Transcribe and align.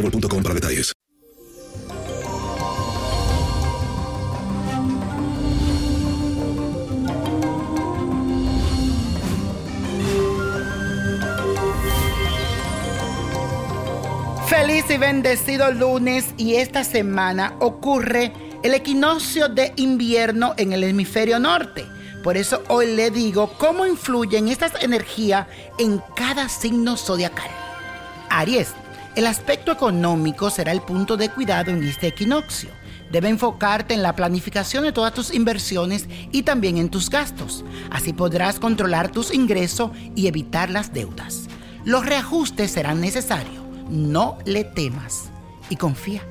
boostmobile.com 0.00 0.42
para 0.42 0.54
detalles. 0.54 0.92
Feliz 14.48 14.84
y 14.90 14.98
bendecido 14.98 15.70
lunes 15.72 16.34
y 16.36 16.56
esta 16.56 16.84
semana 16.84 17.54
ocurre 17.60 18.32
el 18.62 18.74
equinoccio 18.74 19.48
de 19.48 19.72
invierno 19.76 20.54
en 20.56 20.72
el 20.72 20.84
hemisferio 20.84 21.38
norte. 21.38 21.86
Por 22.22 22.36
eso 22.36 22.62
hoy 22.68 22.94
le 22.94 23.10
digo 23.10 23.54
cómo 23.56 23.86
influyen 23.86 24.48
estas 24.48 24.82
energías 24.82 25.46
en 25.78 26.02
cada 26.14 26.48
signo 26.48 26.98
zodiacal. 26.98 27.48
Aries, 28.28 28.74
el 29.16 29.26
aspecto 29.26 29.72
económico 29.72 30.50
será 30.50 30.70
el 30.72 30.82
punto 30.82 31.16
de 31.16 31.30
cuidado 31.30 31.70
en 31.70 31.82
este 31.82 32.08
equinoccio. 32.08 32.70
Debe 33.10 33.28
enfocarte 33.28 33.92
en 33.92 34.02
la 34.02 34.14
planificación 34.14 34.84
de 34.84 34.92
todas 34.92 35.12
tus 35.12 35.34
inversiones 35.34 36.06
y 36.30 36.42
también 36.44 36.78
en 36.78 36.90
tus 36.90 37.10
gastos. 37.10 37.64
Así 37.90 38.12
podrás 38.12 38.60
controlar 38.60 39.10
tus 39.10 39.34
ingresos 39.34 39.90
y 40.14 40.28
evitar 40.28 40.70
las 40.70 40.92
deudas. 40.92 41.48
Los 41.84 42.06
reajustes 42.06 42.70
serán 42.70 43.00
necesarios. 43.00 43.64
No 43.88 44.38
le 44.44 44.62
temas 44.62 45.30
y 45.70 45.76
confía. 45.76 46.22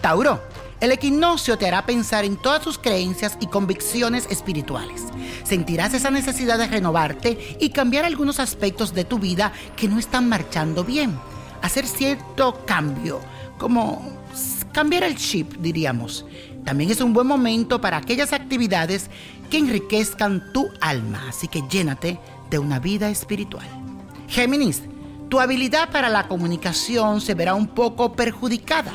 Tauro, 0.00 0.42
el 0.80 0.90
equinoccio 0.90 1.58
te 1.58 1.68
hará 1.68 1.86
pensar 1.86 2.24
en 2.24 2.36
todas 2.36 2.62
tus 2.62 2.78
creencias 2.78 3.38
y 3.40 3.46
convicciones 3.46 4.26
espirituales. 4.30 5.04
Sentirás 5.44 5.94
esa 5.94 6.10
necesidad 6.10 6.58
de 6.58 6.66
renovarte 6.66 7.56
y 7.60 7.70
cambiar 7.70 8.04
algunos 8.04 8.40
aspectos 8.40 8.94
de 8.94 9.04
tu 9.04 9.20
vida 9.20 9.52
que 9.76 9.86
no 9.86 10.00
están 10.00 10.28
marchando 10.28 10.82
bien 10.82 11.16
hacer 11.62 11.86
cierto 11.86 12.64
cambio, 12.66 13.20
como 13.58 14.02
cambiar 14.72 15.04
el 15.04 15.16
chip, 15.16 15.54
diríamos. 15.56 16.24
También 16.64 16.90
es 16.90 17.00
un 17.00 17.12
buen 17.12 17.26
momento 17.26 17.80
para 17.80 17.96
aquellas 17.96 18.32
actividades 18.32 19.10
que 19.50 19.58
enriquezcan 19.58 20.52
tu 20.52 20.68
alma, 20.80 21.26
así 21.28 21.48
que 21.48 21.62
llénate 21.68 22.18
de 22.50 22.58
una 22.58 22.78
vida 22.78 23.10
espiritual. 23.10 23.66
Géminis, 24.28 24.82
tu 25.28 25.40
habilidad 25.40 25.90
para 25.90 26.08
la 26.08 26.28
comunicación 26.28 27.20
se 27.20 27.34
verá 27.34 27.54
un 27.54 27.68
poco 27.68 28.12
perjudicada, 28.12 28.92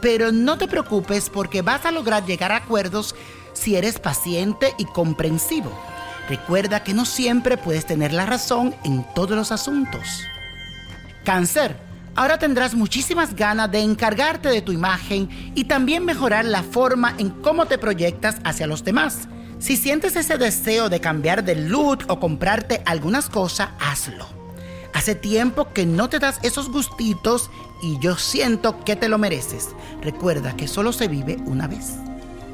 pero 0.00 0.32
no 0.32 0.56
te 0.56 0.68
preocupes 0.68 1.28
porque 1.28 1.62
vas 1.62 1.84
a 1.84 1.90
lograr 1.90 2.24
llegar 2.24 2.52
a 2.52 2.56
acuerdos 2.56 3.14
si 3.52 3.76
eres 3.76 3.98
paciente 3.98 4.74
y 4.78 4.84
comprensivo. 4.84 5.70
Recuerda 6.28 6.84
que 6.84 6.94
no 6.94 7.04
siempre 7.04 7.56
puedes 7.56 7.86
tener 7.86 8.12
la 8.12 8.24
razón 8.24 8.74
en 8.84 9.04
todos 9.14 9.36
los 9.36 9.52
asuntos. 9.52 10.22
Cáncer, 11.24 11.76
Ahora 12.14 12.38
tendrás 12.38 12.74
muchísimas 12.74 13.34
ganas 13.34 13.70
de 13.70 13.80
encargarte 13.80 14.48
de 14.48 14.62
tu 14.62 14.72
imagen 14.72 15.28
y 15.54 15.64
también 15.64 16.04
mejorar 16.04 16.44
la 16.44 16.62
forma 16.62 17.14
en 17.18 17.30
cómo 17.30 17.66
te 17.66 17.78
proyectas 17.78 18.36
hacia 18.44 18.66
los 18.66 18.84
demás. 18.84 19.28
Si 19.58 19.76
sientes 19.76 20.16
ese 20.16 20.38
deseo 20.38 20.88
de 20.88 21.00
cambiar 21.00 21.44
de 21.44 21.54
look 21.54 22.04
o 22.08 22.18
comprarte 22.18 22.82
algunas 22.86 23.28
cosas, 23.28 23.70
hazlo. 23.78 24.26
Hace 24.92 25.14
tiempo 25.14 25.72
que 25.72 25.86
no 25.86 26.08
te 26.08 26.18
das 26.18 26.40
esos 26.42 26.70
gustitos 26.70 27.50
y 27.80 27.98
yo 28.00 28.16
siento 28.16 28.84
que 28.84 28.96
te 28.96 29.08
lo 29.08 29.18
mereces. 29.18 29.68
Recuerda 30.02 30.56
que 30.56 30.66
solo 30.66 30.92
se 30.92 31.08
vive 31.08 31.36
una 31.46 31.68
vez. 31.68 32.09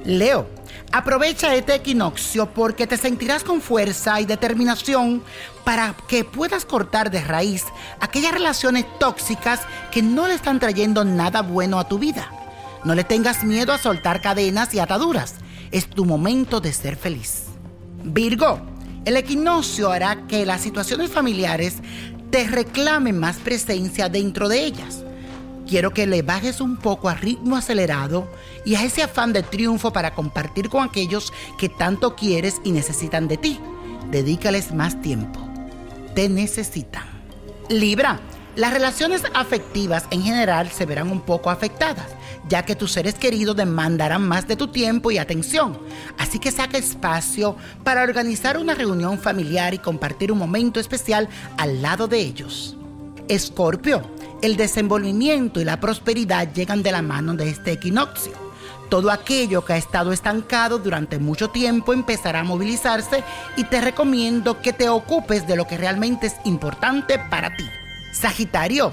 Leo, 0.06 0.48
aprovecha 0.92 1.52
este 1.56 1.74
equinoccio 1.74 2.54
porque 2.54 2.86
te 2.86 2.96
sentirás 2.96 3.42
con 3.42 3.60
fuerza 3.60 4.20
y 4.20 4.24
determinación 4.24 5.20
para 5.64 5.96
que 6.06 6.22
puedas 6.22 6.64
cortar 6.64 7.10
de 7.10 7.20
raíz 7.20 7.64
aquellas 8.00 8.32
relaciones 8.32 8.86
tóxicas 9.00 9.60
que 9.90 10.02
no 10.02 10.28
le 10.28 10.34
están 10.34 10.60
trayendo 10.60 11.04
nada 11.04 11.42
bueno 11.42 11.80
a 11.80 11.88
tu 11.88 11.98
vida. 11.98 12.30
No 12.84 12.94
le 12.94 13.02
tengas 13.02 13.42
miedo 13.42 13.72
a 13.72 13.78
soltar 13.78 14.20
cadenas 14.20 14.72
y 14.74 14.78
ataduras. 14.78 15.34
Es 15.72 15.90
tu 15.90 16.04
momento 16.04 16.60
de 16.60 16.72
ser 16.72 16.94
feliz. 16.94 17.46
Virgo, 18.04 18.60
el 19.04 19.16
equinoccio 19.16 19.90
hará 19.90 20.28
que 20.28 20.46
las 20.46 20.60
situaciones 20.60 21.10
familiares 21.10 21.78
te 22.30 22.46
reclamen 22.46 23.18
más 23.18 23.38
presencia 23.38 24.08
dentro 24.08 24.48
de 24.48 24.66
ellas. 24.66 25.05
Quiero 25.66 25.92
que 25.92 26.06
le 26.06 26.22
bajes 26.22 26.60
un 26.60 26.76
poco 26.76 27.08
a 27.08 27.14
ritmo 27.14 27.56
acelerado 27.56 28.28
y 28.64 28.76
a 28.76 28.84
ese 28.84 29.02
afán 29.02 29.32
de 29.32 29.42
triunfo 29.42 29.92
para 29.92 30.14
compartir 30.14 30.68
con 30.68 30.84
aquellos 30.84 31.32
que 31.58 31.68
tanto 31.68 32.14
quieres 32.14 32.60
y 32.62 32.70
necesitan 32.70 33.26
de 33.26 33.36
ti. 33.36 33.58
Dedícales 34.10 34.72
más 34.72 35.00
tiempo. 35.02 35.40
Te 36.14 36.28
necesitan. 36.28 37.04
Libra, 37.68 38.20
las 38.54 38.72
relaciones 38.72 39.22
afectivas 39.34 40.04
en 40.12 40.22
general 40.22 40.70
se 40.70 40.86
verán 40.86 41.10
un 41.10 41.20
poco 41.20 41.50
afectadas, 41.50 42.06
ya 42.48 42.64
que 42.64 42.76
tus 42.76 42.92
seres 42.92 43.16
queridos 43.16 43.56
demandarán 43.56 44.26
más 44.26 44.46
de 44.46 44.54
tu 44.54 44.68
tiempo 44.68 45.10
y 45.10 45.18
atención. 45.18 45.78
Así 46.16 46.38
que 46.38 46.52
saca 46.52 46.78
espacio 46.78 47.56
para 47.82 48.04
organizar 48.04 48.56
una 48.56 48.74
reunión 48.74 49.18
familiar 49.18 49.74
y 49.74 49.78
compartir 49.78 50.30
un 50.30 50.38
momento 50.38 50.78
especial 50.78 51.28
al 51.58 51.82
lado 51.82 52.06
de 52.06 52.20
ellos. 52.20 52.76
Escorpio, 53.28 54.02
el 54.42 54.56
desenvolvimiento 54.56 55.60
y 55.60 55.64
la 55.64 55.80
prosperidad 55.80 56.52
llegan 56.52 56.82
de 56.82 56.92
la 56.92 57.02
mano 57.02 57.34
de 57.34 57.48
este 57.48 57.72
equinoccio. 57.72 58.32
Todo 58.88 59.10
aquello 59.10 59.64
que 59.64 59.72
ha 59.72 59.76
estado 59.76 60.12
estancado 60.12 60.78
durante 60.78 61.18
mucho 61.18 61.48
tiempo 61.48 61.92
empezará 61.92 62.40
a 62.40 62.44
movilizarse 62.44 63.24
y 63.56 63.64
te 63.64 63.80
recomiendo 63.80 64.60
que 64.60 64.72
te 64.72 64.88
ocupes 64.88 65.46
de 65.46 65.56
lo 65.56 65.66
que 65.66 65.76
realmente 65.76 66.28
es 66.28 66.36
importante 66.44 67.18
para 67.18 67.56
ti. 67.56 67.64
Sagitario, 68.12 68.92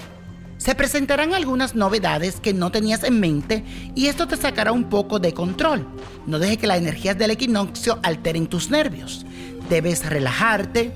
se 0.57 0.75
presentarán 0.75 1.33
algunas 1.33 1.75
novedades 1.75 2.39
que 2.39 2.53
no 2.53 2.71
tenías 2.71 3.03
en 3.03 3.19
mente 3.19 3.63
y 3.95 4.07
esto 4.07 4.27
te 4.27 4.37
sacará 4.37 4.71
un 4.71 4.85
poco 4.85 5.19
de 5.19 5.33
control. 5.33 5.85
No 6.25 6.39
deje 6.39 6.57
que 6.57 6.67
las 6.67 6.77
energías 6.77 7.17
del 7.17 7.31
equinoccio 7.31 7.99
alteren 8.01 8.47
tus 8.47 8.71
nervios. 8.71 9.25
Debes 9.69 10.05
relajarte 10.05 10.93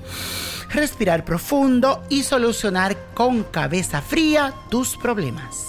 respirar 0.70 1.24
profundo 1.24 2.02
y 2.08 2.22
solucionar 2.22 2.96
con 3.14 3.44
cabeza 3.44 4.02
fría 4.02 4.54
tus 4.68 4.96
problemas. 4.96 5.64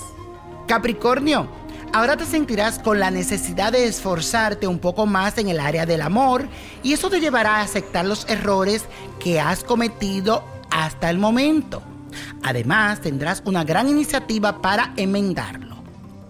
Capricornio, 0.68 1.48
ahora 1.94 2.18
te 2.18 2.26
sentirás 2.26 2.80
con 2.80 3.00
la 3.00 3.12
necesidad 3.12 3.72
de 3.72 3.86
esforzarte 3.86 4.68
un 4.68 4.80
poco 4.80 5.06
más 5.06 5.38
en 5.38 5.50
el 5.50 5.60
área 5.60 5.86
del 5.86 6.02
amor 6.02 6.48
y 6.84 6.94
eso 6.94 7.10
te 7.10 7.20
llevará 7.20 7.58
a 7.58 7.62
aceptar 7.62 8.06
los 8.06 8.30
errores 8.30 8.86
que 9.20 9.40
has 9.40 9.64
cometido 9.64 10.44
hasta 10.70 11.10
el 11.10 11.18
momento. 11.18 11.82
Además, 12.44 13.02
tendrás 13.02 13.42
una 13.46 13.64
gran 13.64 13.88
iniciativa 13.88 14.62
para 14.62 14.94
enmendarlo 14.98 15.78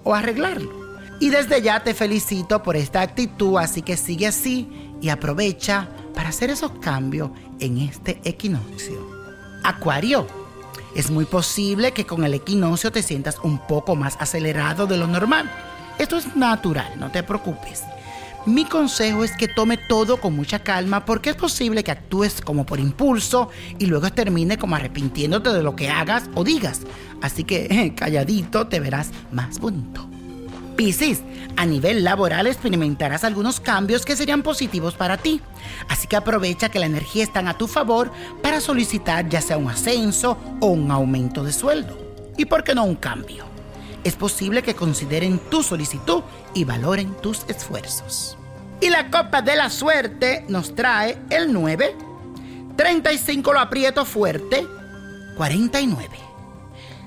o 0.03 0.13
arreglarlo. 0.13 0.79
Y 1.19 1.29
desde 1.29 1.61
ya 1.61 1.83
te 1.83 1.93
felicito 1.93 2.63
por 2.63 2.77
esta 2.77 3.01
actitud, 3.01 3.57
así 3.57 3.81
que 3.81 3.97
sigue 3.97 4.27
así 4.27 4.69
y 5.01 5.09
aprovecha 5.09 5.89
para 6.19 6.31
hacer 6.31 6.49
esos 6.49 6.71
cambios 6.81 7.29
en 7.61 7.77
este 7.77 8.19
equinoccio. 8.25 8.99
Acuario, 9.63 10.27
es 10.93 11.09
muy 11.09 11.23
posible 11.23 11.93
que 11.93 12.05
con 12.05 12.25
el 12.25 12.33
equinoccio 12.33 12.91
te 12.91 13.01
sientas 13.01 13.37
un 13.41 13.65
poco 13.67 13.95
más 13.95 14.17
acelerado 14.19 14.85
de 14.85 14.97
lo 14.97 15.07
normal. 15.07 15.49
Esto 15.97 16.17
es 16.17 16.35
natural, 16.35 16.99
no 16.99 17.09
te 17.09 17.23
preocupes. 17.23 17.83
Mi 18.45 18.65
consejo 18.65 19.23
es 19.23 19.31
que 19.31 19.47
tome 19.47 19.77
todo 19.77 20.17
con 20.17 20.35
mucha 20.35 20.59
calma 20.59 21.05
porque 21.05 21.29
es 21.29 21.37
posible 21.37 21.85
que 21.85 21.91
actúes 21.91 22.41
como 22.41 22.65
por 22.65 22.81
impulso 22.81 23.49
y 23.77 23.85
luego 23.85 24.11
termine 24.11 24.57
como 24.57 24.75
arrepintiéndote 24.75 25.51
de 25.53 25.63
lo 25.63 25.77
que 25.77 25.87
hagas 25.87 26.29
o 26.35 26.43
digas. 26.43 26.81
Así 27.21 27.45
que 27.45 27.93
calladito 27.95 28.67
te 28.67 28.81
verás 28.81 29.11
más 29.31 29.57
bonito. 29.57 30.08
Piscis, 30.79 31.23
a 31.57 31.65
nivel 31.65 32.05
laboral 32.05 32.47
experimentarás 32.47 33.25
algunos 33.25 33.59
cambios 33.59 34.05
que 34.05 34.15
serían 34.15 34.43
positivos 34.43 34.95
para 34.95 35.17
ti. 35.17 35.41
Así 35.89 36.07
que 36.07 36.15
aprovecha 36.15 36.69
que 36.69 36.79
la 36.79 36.85
energía 36.85 37.21
está 37.21 37.41
a 37.41 37.57
tu 37.57 37.67
favor 37.67 38.13
para 38.41 38.61
solicitar 38.61 39.27
ya 39.27 39.41
sea 39.41 39.57
un 39.57 39.69
ascenso 39.69 40.37
o 40.61 40.67
un 40.67 40.89
aumento 40.89 41.43
de 41.43 41.51
sueldo. 41.51 41.97
¿Y 42.37 42.45
por 42.45 42.63
qué 42.63 42.75
no 42.75 42.85
un 42.85 42.95
cambio? 42.95 43.43
Es 44.05 44.15
posible 44.15 44.63
que 44.63 44.73
consideren 44.73 45.39
tu 45.49 45.63
solicitud 45.63 46.23
y 46.53 46.63
valoren 46.63 47.13
tus 47.15 47.43
esfuerzos. 47.49 48.37
Y 48.79 48.89
la 48.89 49.11
copa 49.11 49.41
de 49.41 49.57
la 49.57 49.69
suerte 49.69 50.45
nos 50.47 50.75
trae 50.75 51.17
el 51.29 51.51
9, 51.51 51.93
35 52.77 53.51
lo 53.51 53.59
aprieto 53.59 54.05
fuerte, 54.05 54.65
49. 55.35 56.28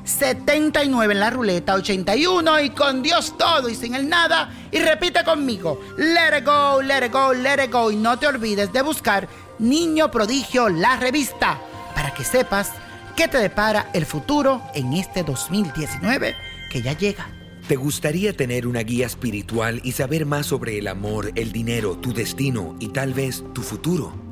79 0.05 1.15
en 1.15 1.21
la 1.21 1.31
ruleta, 1.31 1.75
81 1.75 2.61
y 2.61 2.71
con 2.71 3.03
Dios 3.03 3.37
todo 3.39 3.69
y 3.69 3.75
sin 3.75 3.95
el 3.95 4.09
nada. 4.09 4.51
Y 4.71 4.79
repite 4.79 5.25
conmigo, 5.25 5.81
let 5.97 6.39
it 6.39 6.45
go, 6.45 6.83
let 6.83 7.07
it 7.07 7.13
go, 7.13 7.33
let 7.33 7.65
it 7.65 7.73
go. 7.73 7.91
Y 7.91 7.97
no 7.97 8.19
te 8.19 8.27
olvides 8.27 8.73
de 8.73 8.83
buscar 8.83 9.29
Niño 9.59 10.11
Prodigio, 10.11 10.69
la 10.69 10.97
revista, 10.97 11.61
para 11.95 12.13
que 12.15 12.25
sepas 12.25 12.73
qué 13.17 13.29
te 13.29 13.39
depara 13.39 13.91
el 13.93 14.07
futuro 14.07 14.63
en 14.75 14.93
este 14.95 15.23
2019 15.23 16.35
que 16.71 16.83
ya 16.83 16.93
llega. 16.95 17.29
¿Te 17.69 17.77
gustaría 17.77 18.37
tener 18.37 18.67
una 18.67 18.81
guía 18.81 19.07
espiritual 19.07 19.81
y 19.85 19.93
saber 19.93 20.27
más 20.27 20.47
sobre 20.47 20.79
el 20.79 20.89
amor, 20.89 21.31
el 21.37 21.53
dinero, 21.53 21.97
tu 21.97 22.13
destino 22.13 22.77
y 22.81 22.89
tal 22.89 23.15
vez 23.15 23.45
tu 23.55 23.63
futuro? 23.63 24.32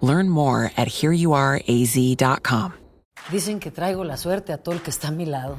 Learn 0.00 0.28
more 0.28 0.70
at 0.76 0.88
hereyouareaz.com. 0.88 2.72
Dicen 3.30 3.60
que 3.60 3.70
traigo 3.70 4.04
la 4.04 4.16
suerte 4.16 4.52
a 4.52 4.58
todo 4.58 4.74
el 4.74 4.80
que 4.80 4.90
está 4.90 5.08
a 5.08 5.10
mi 5.10 5.26
lado. 5.26 5.58